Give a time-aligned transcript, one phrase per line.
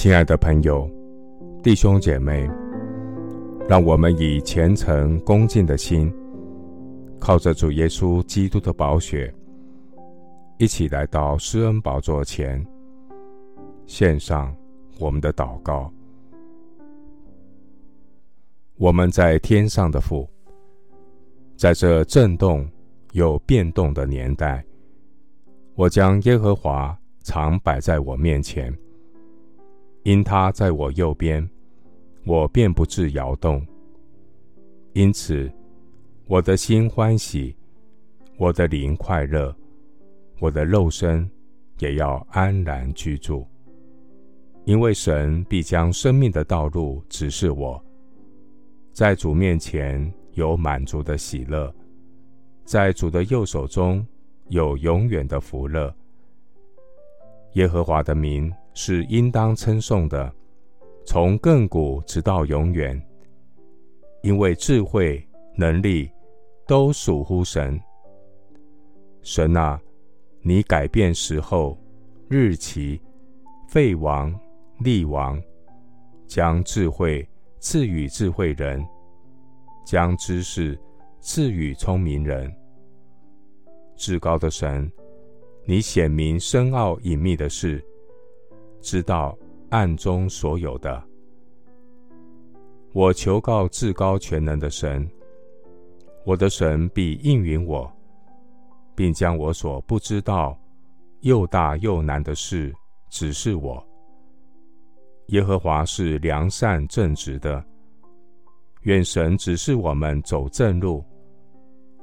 [0.00, 0.88] 亲爱的朋友、
[1.60, 2.48] 弟兄姐妹，
[3.68, 6.08] 让我们以虔诚恭敬的心，
[7.18, 9.34] 靠着主耶稣基督的宝血，
[10.56, 12.64] 一起来到施恩宝座前，
[13.86, 14.54] 献上
[15.00, 15.92] 我们的祷告。
[18.76, 20.30] 我们在天上的父，
[21.56, 22.64] 在这震动
[23.14, 24.64] 又变动的年代，
[25.74, 28.72] 我将耶和华常摆在我面前。
[30.08, 31.46] 因他在我右边，
[32.24, 33.62] 我便不致摇动。
[34.94, 35.52] 因此，
[36.24, 37.54] 我的心欢喜，
[38.38, 39.54] 我的灵快乐，
[40.40, 41.30] 我的肉身
[41.80, 43.46] 也要安然居住。
[44.64, 47.78] 因为神必将生命的道路指示我，
[48.94, 51.70] 在主面前有满足的喜乐，
[52.64, 54.02] 在主的右手中
[54.46, 55.94] 有永远的福乐。
[57.52, 58.50] 耶和华的名。
[58.80, 60.32] 是应当称颂的，
[61.04, 62.96] 从亘古直到永远。
[64.22, 65.20] 因为智慧、
[65.56, 66.08] 能力
[66.64, 67.76] 都属乎神。
[69.20, 69.80] 神啊，
[70.42, 71.76] 你改变时候、
[72.28, 73.00] 日期，
[73.68, 74.32] 废王、
[74.78, 75.42] 立王，
[76.28, 78.86] 将智慧赐予智慧人，
[79.84, 80.78] 将知识
[81.20, 82.48] 赐予聪明人。
[83.96, 84.88] 至高的神，
[85.66, 87.84] 你显明深奥隐秘的事。
[88.80, 89.36] 知道
[89.70, 91.02] 暗中所有的，
[92.92, 95.06] 我求告至高全能的神，
[96.24, 97.90] 我的神必应允我，
[98.94, 100.58] 并将我所不知道
[101.20, 102.74] 又大又难的事
[103.10, 103.84] 指示我。
[105.26, 107.62] 耶和华是良善正直的，
[108.82, 111.04] 愿神指示我们走正路，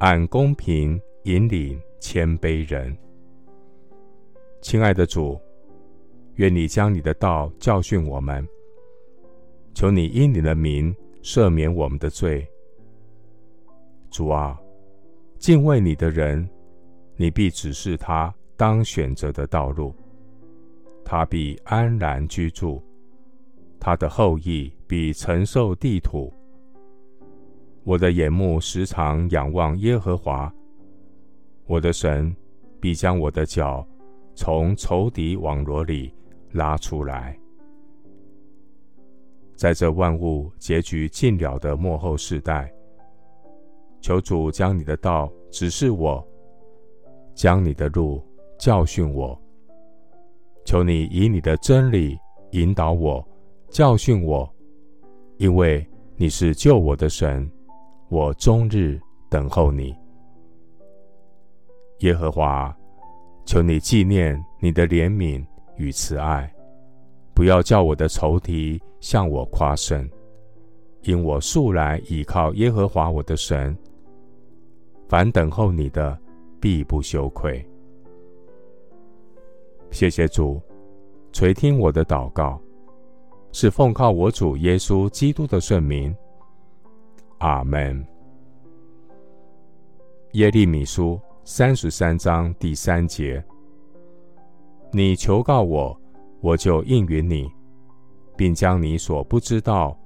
[0.00, 2.94] 按公平引领谦卑人。
[4.60, 5.40] 亲爱的主。
[6.36, 8.46] 愿你将你的道教训我们，
[9.72, 12.46] 求你因你的名赦免我们的罪。
[14.10, 14.58] 主啊，
[15.38, 16.48] 敬畏你的人，
[17.16, 19.94] 你必指示他当选择的道路，
[21.04, 22.82] 他必安然居住，
[23.78, 26.32] 他的后裔必承受地土。
[27.84, 30.52] 我的眼目时常仰望耶和华，
[31.66, 32.34] 我的神
[32.80, 33.86] 必将我的脚
[34.34, 36.12] 从仇敌网罗里
[36.54, 37.36] 拉出来，
[39.56, 42.72] 在这万物结局尽了的末后世代，
[44.00, 46.24] 求主将你的道指示我，
[47.34, 48.22] 将你的路
[48.56, 49.36] 教训我。
[50.64, 52.16] 求你以你的真理
[52.52, 53.26] 引导我，
[53.68, 54.48] 教训我，
[55.38, 55.84] 因为
[56.16, 57.50] 你是救我的神，
[58.08, 59.92] 我终日等候你。
[61.98, 62.74] 耶和华，
[63.44, 65.44] 求你纪念你的怜悯。
[65.76, 66.52] 与慈爱，
[67.34, 70.08] 不要叫我的仇敌向我夸胜，
[71.02, 73.76] 因我素来倚靠耶和华我的神。
[75.08, 76.18] 凡等候你的，
[76.60, 77.64] 必不羞愧。
[79.90, 80.60] 谢谢主
[81.32, 82.60] 垂听我的祷告，
[83.52, 86.14] 是奉靠我主耶稣基督的圣名。
[87.38, 88.04] 阿门。
[90.32, 93.44] 耶利米书三十三章第三节。
[94.96, 96.00] 你求告我，
[96.40, 97.50] 我就应允你，
[98.36, 99.98] 并将你所不知道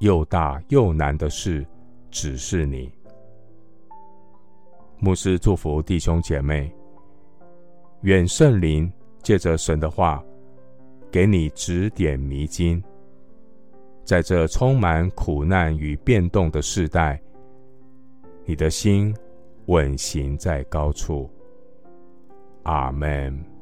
[0.00, 1.66] 又大又难的事
[2.10, 2.92] 指示你。
[4.98, 6.70] 牧师祝福弟兄姐妹，
[8.02, 8.92] 愿圣灵
[9.22, 10.22] 借着神的话，
[11.10, 12.84] 给你指点迷津，
[14.04, 17.18] 在这充满苦难与变动的世代，
[18.44, 19.16] 你的心
[19.64, 21.30] 稳行在高处。
[22.64, 23.55] 阿门。